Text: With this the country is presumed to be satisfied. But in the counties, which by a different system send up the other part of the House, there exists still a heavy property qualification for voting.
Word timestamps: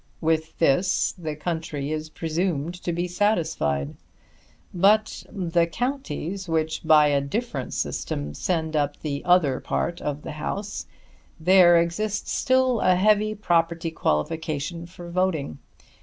With 0.19 0.57
this 0.57 1.11
the 1.11 1.35
country 1.35 1.91
is 1.91 2.09
presumed 2.09 2.73
to 2.81 2.91
be 2.91 3.07
satisfied. 3.07 3.93
But 4.73 5.23
in 5.29 5.49
the 5.51 5.67
counties, 5.67 6.49
which 6.49 6.81
by 6.83 7.09
a 7.09 7.21
different 7.21 7.71
system 7.75 8.33
send 8.33 8.75
up 8.75 8.99
the 9.01 9.23
other 9.23 9.59
part 9.59 10.01
of 10.01 10.23
the 10.23 10.31
House, 10.31 10.87
there 11.39 11.79
exists 11.79 12.31
still 12.31 12.79
a 12.79 12.95
heavy 12.95 13.35
property 13.35 13.91
qualification 13.91 14.87
for 14.87 15.11
voting. 15.11 15.59